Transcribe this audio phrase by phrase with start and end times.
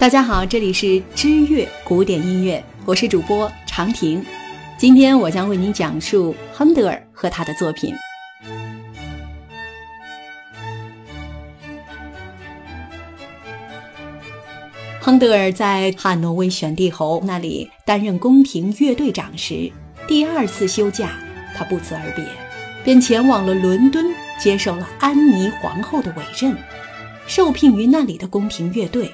[0.00, 4.24] 大家好，这里是知乐古典音乐，我是主播长亭。
[4.78, 7.94] 今天我将为您讲述亨德尔和他的作品。
[14.98, 19.70] 亨德尔在汉诺威选帝侯那里担任宫廷乐队长时，
[20.08, 21.10] 第二次休假，
[21.54, 22.24] 他不辞而别，
[22.82, 24.06] 便前往了伦敦，
[24.42, 26.56] 接受了安妮皇后的委任，
[27.26, 29.12] 受聘于那里的宫廷乐队。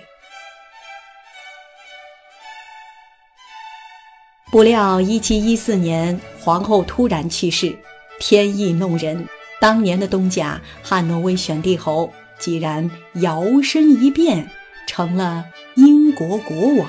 [4.53, 7.77] 不料，一七一四年，皇后突然去世，
[8.21, 9.27] 天意弄人。
[9.61, 14.49] 当年的东家汉诺威选帝侯，竟然摇身一变，
[14.87, 16.89] 成了英国国王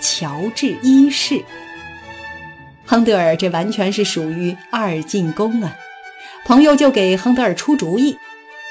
[0.00, 1.42] 乔治一世。
[2.86, 5.74] 亨德尔这完全是属于二进宫啊！
[6.46, 8.16] 朋友就给亨德尔出主意，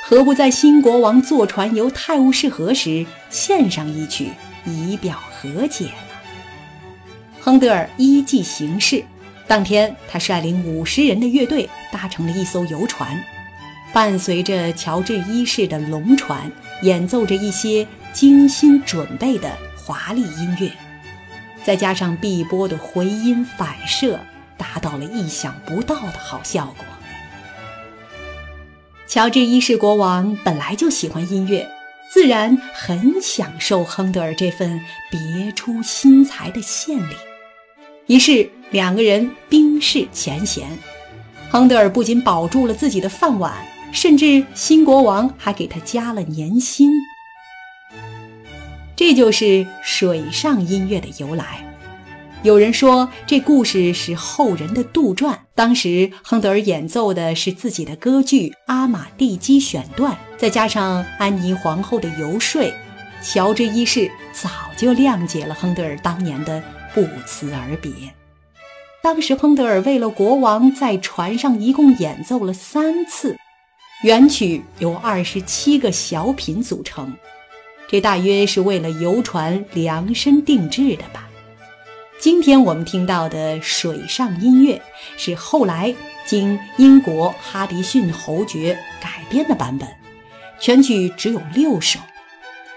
[0.06, 4.30] 何不在新国王坐船游泰晤士河时献上一曲，
[4.66, 5.90] 以表和解？
[7.44, 9.04] 亨德尔依计行事，
[9.50, 13.22] 当天他率领五十人的乐队搭乘了一艘游船，
[13.92, 16.50] 伴随着乔治一世的龙船，
[16.84, 20.72] 演奏着一些精心准备的华丽音乐，
[21.66, 24.18] 再加上碧波的回音反射，
[24.56, 26.86] 达到了意想不到的好效果。
[29.06, 31.70] 乔治一世国王本来就喜欢音乐，
[32.10, 34.80] 自然很享受亨德尔这份
[35.12, 37.14] 别出心裁的献礼。
[38.08, 40.68] 于是两个人冰释前嫌，
[41.50, 43.54] 亨德尔不仅保住了自己的饭碗，
[43.92, 46.92] 甚至新国王还给他加了年薪。
[48.96, 51.66] 这就是水上音乐的由来。
[52.44, 55.38] 有人说这故事是后人的杜撰。
[55.56, 62.62] 当时亨德尔演奏的是自己的歌剧《阿玛蒂基选段》，再加上安妮皇后的游说，
[63.24, 66.62] 乔治一世早就谅解了亨德尔当年的。
[66.94, 67.92] 不辞而别。
[69.02, 73.36] 当时，亨德尔为了国王在船上一共演奏了三次，
[74.04, 77.14] 原曲由二十七个小品组成，
[77.88, 81.28] 这大约是为了游船量身定制的吧。
[82.18, 84.82] 今天我们听到的水上音乐
[85.18, 85.94] 是后来
[86.26, 89.86] 经英国哈迪逊侯爵改编的版本，
[90.58, 92.00] 全曲只有六首，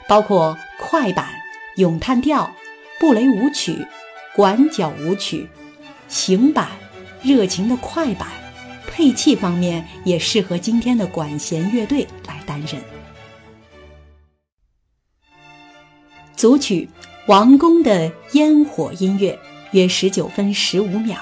[0.08, 1.28] 包括快板、
[1.76, 2.52] 咏叹调、
[2.98, 3.86] 布雷舞曲。
[4.36, 5.48] 管角舞曲、
[6.08, 6.68] 行板、
[7.22, 8.28] 热情的快板，
[8.86, 12.78] 配器方面也适合今天的管弦乐队来担任。
[16.36, 16.86] 组曲
[17.26, 19.32] 《王宫的烟火音乐》
[19.70, 21.18] 约十九分十五秒。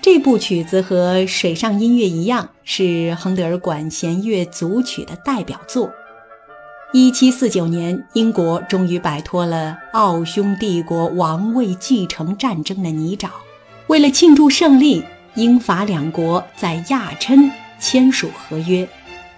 [0.00, 5.90] 这部曲子和水上音乐一样，是亨德尔管弦乐组曲的代表作。
[6.94, 13.30] 一七四九年，英国终于摆脱了奥匈帝国王位继承战争的泥沼。
[13.86, 15.02] 为了庆祝胜利，
[15.34, 17.50] 英法两国在亚琛
[17.80, 18.86] 签署合约。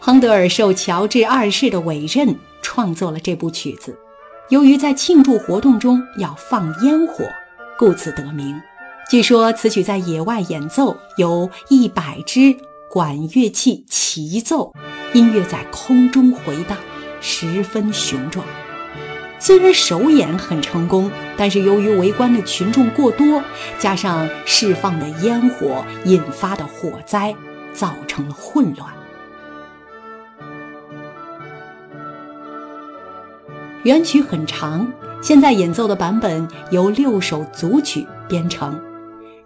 [0.00, 3.97] 亨德尔受乔治二世的委任，创作了这部曲子。
[4.48, 7.25] 由于在庆祝活动中要放烟火，
[7.78, 8.60] 故此得名。
[9.09, 12.56] 据说此曲在野外演奏，由一百支
[12.91, 14.72] 管乐器齐奏，
[15.12, 16.76] 音乐在空中回荡。
[17.27, 18.45] 十分雄壮，
[19.39, 23.43] 虽然首演很成功，但是由于围观的群众过多，
[23.79, 27.35] 加上释放的烟火引发的火灾，
[27.73, 28.93] 造成了混乱。
[33.85, 34.87] 原曲很长，
[35.23, 38.79] 现在演奏的版本由六首组曲编成：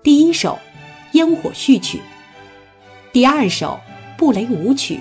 [0.03, 0.59] 第一首
[1.13, 2.01] 烟火序曲，
[3.13, 3.79] 第二首
[4.17, 4.99] 布雷舞曲，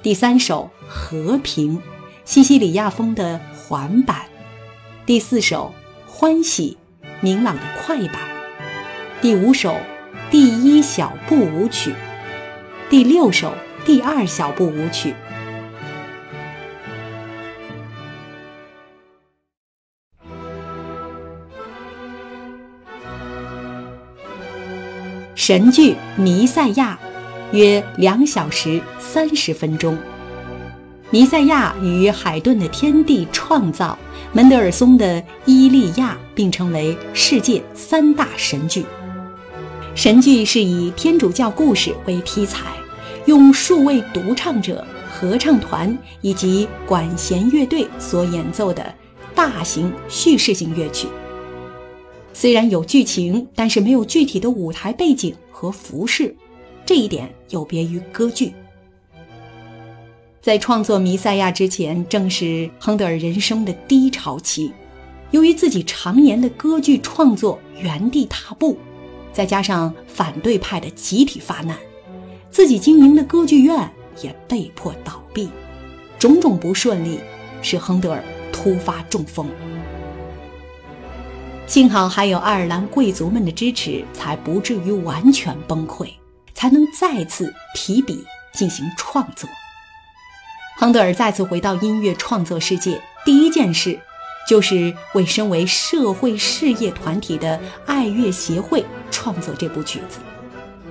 [0.00, 1.82] 第三首和平。
[2.24, 4.22] 西西里亚风的缓板，
[5.04, 5.74] 第四首
[6.06, 6.78] 欢喜
[7.20, 8.16] 明朗的快板，
[9.20, 9.76] 第五首
[10.30, 11.92] 第一小步舞曲，
[12.88, 13.52] 第六首
[13.84, 15.14] 第二小步舞曲。
[25.34, 26.98] 神剧《弥赛亚》
[27.56, 29.98] 约两小时三十分钟。
[31.10, 33.96] 弥赛亚与海顿的《天地创造》、
[34.36, 38.84] 门德尔松的《伊利亚》并称为世界三大神剧。
[39.94, 42.72] 神剧是以天主教故事为题材，
[43.26, 48.92] 用数位独唱者、合唱团以及管弦乐队所演奏的
[49.34, 51.06] 大型叙事性乐曲。
[52.32, 56.34] 虽然有剧情，但是没有具体的舞台背景和服饰，
[56.84, 58.52] 这一点有别于歌剧。
[60.44, 64.70] 在创作《弥赛亚》之前，正是亨德尔人生的低潮期。
[65.30, 68.76] 由于自己常年的歌剧创作原地踏步，
[69.32, 71.78] 再加上反对派的集体发难，
[72.50, 75.48] 自己经营的歌剧院也被迫倒闭，
[76.18, 77.20] 种种不顺利
[77.62, 79.48] 使亨德尔突发中风。
[81.66, 86.10] 幸好还有爱尔兰贵族们的支持，才不至于完全崩溃，
[86.52, 89.48] 才能再次提笔进行创作。
[90.76, 93.98] 亨德尔再次回到音乐创作世界，第一件事
[94.48, 100.18] 就是为身为社会事业团体的爱乐协会创作这部曲子。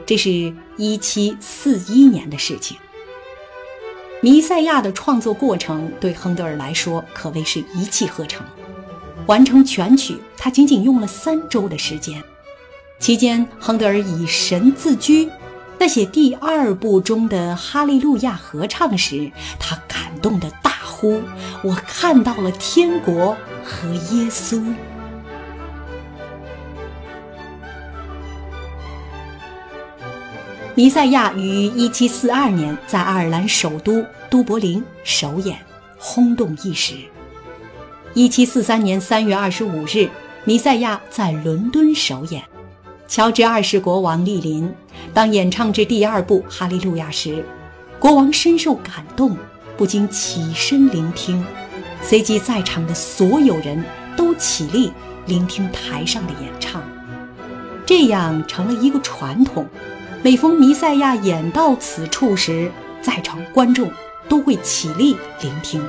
[0.05, 2.77] 这是一七四一年的事情。
[4.21, 8.45] 《弥赛亚》的创作过程对亨德尔来说可谓是一气呵成，
[9.27, 12.23] 完成全曲他仅仅用了三周的时间。
[12.99, 15.29] 期间，亨德尔以神自居。
[15.83, 21.21] 在写第二部中的《哈利路亚》合唱时，他感动的大呼
[21.61, 23.35] ：“我看到了天国
[23.65, 24.61] 和耶稣。”
[30.73, 35.59] 《弥赛亚》于1742年在爱尔兰首都都柏林首演，
[35.97, 36.95] 轰动一时。
[38.15, 40.05] 1743年3月25日，
[40.45, 42.41] 《弥赛亚》在伦敦首演。
[43.05, 44.73] 乔治二世国王莅临，
[45.11, 47.43] 当演唱至第二部《哈利路亚》时，
[47.97, 49.35] 国王深受感动，
[49.75, 51.43] 不禁起身聆听。
[52.01, 53.83] 随即，在场的所有人
[54.15, 54.91] 都起立
[55.25, 56.83] 聆听台上的演唱，
[57.85, 59.65] 这样成了一个传统。
[60.21, 62.71] 每逢弥赛亚演到此处时，
[63.01, 63.89] 在场观众
[64.27, 65.81] 都会起立聆听。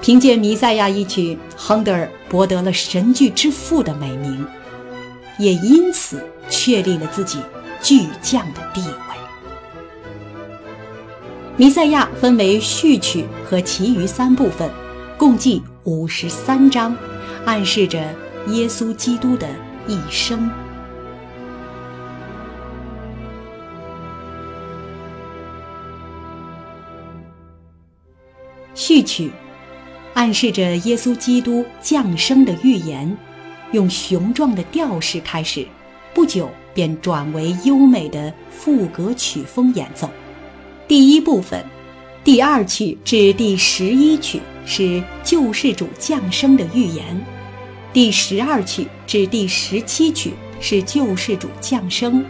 [0.00, 4.46] 凭借《弥赛亚》一曲，亨德尔博得了“神剧之父”的美名。
[5.38, 7.38] 也因此确立了自己
[7.80, 8.86] 巨匠的地位。
[11.56, 14.70] 《弥赛亚》分为序曲和其余三部分，
[15.16, 16.96] 共计五十三章，
[17.44, 17.98] 暗示着
[18.48, 19.48] 耶稣基督的
[19.86, 20.50] 一生。
[28.74, 29.32] 序曲
[30.14, 33.16] 暗示着耶稣基督降生的预言。
[33.72, 35.66] 用雄壮的调式开始，
[36.14, 40.08] 不久便转为优美的赋格曲风演奏。
[40.86, 41.62] 第一部分，
[42.24, 47.04] 第二曲至第十一曲是救世主降生的预言；
[47.92, 52.22] 第十二曲至第十七曲是救世主降生；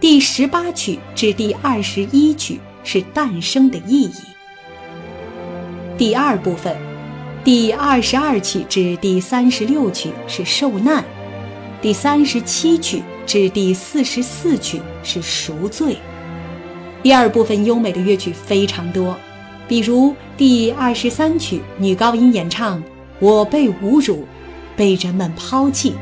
[0.00, 4.12] 第十八曲至第二十一曲是诞生的意义。
[5.96, 6.95] 第二部分。
[7.46, 11.04] 第二十二曲至第三十六曲是受难，
[11.80, 15.96] 第三十七曲至第四十四曲是赎罪。
[17.04, 19.16] 第二部分优美的乐曲非常多，
[19.68, 22.82] 比如第二十三曲女高音演唱
[23.20, 24.26] “我被侮辱，
[24.76, 25.94] 被人们抛弃”，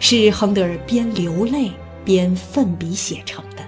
[0.00, 1.70] 是亨德尔边流泪
[2.06, 3.62] 边奋笔写成的。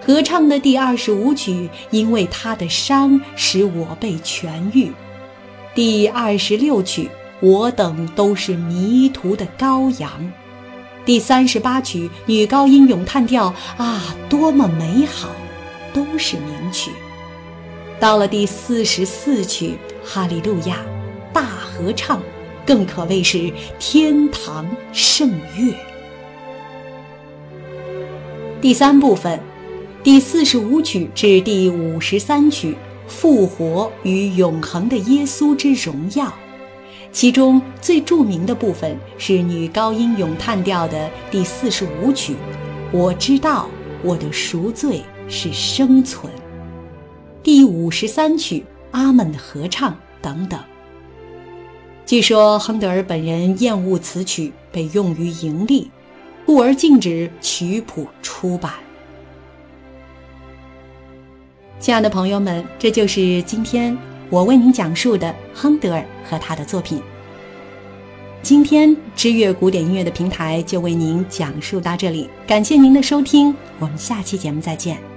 [0.00, 4.92] 合唱的第二十五曲“因为他的伤使我被痊愈”。
[5.72, 7.08] 第二十六曲，
[7.38, 10.10] 我等都是迷途的羔羊。
[11.04, 15.30] 第三十八曲，女高音咏叹调啊，多么美好，
[15.94, 16.90] 都是名曲。
[18.00, 20.78] 到了第四十四曲，哈利路亚，
[21.32, 22.20] 大合唱，
[22.66, 25.72] 更可谓是天堂圣乐。
[28.60, 29.38] 第三部分，
[30.02, 32.74] 第四十五曲至第五十三曲。
[33.10, 36.32] 复活与永恒的耶稣之荣耀，
[37.10, 42.36] 其中最著名的部分是女高音咏叹调的第四十五曲。
[42.92, 43.68] 我知道
[44.02, 46.32] 我的赎罪是生存。
[47.42, 50.58] 第五十三曲阿门的合唱等等。
[52.06, 55.90] 据说亨德尔本人厌恶此曲被用于盈利，
[56.46, 58.72] 故而禁止曲谱出版。
[61.80, 63.96] 亲爱的朋友们，这就是今天
[64.28, 67.02] 我为您讲述的亨德尔和他的作品。
[68.42, 75.09] 今天知乐古典音乐的平台就为您讲述到这里，感谢您的收听，我们下期节目再见。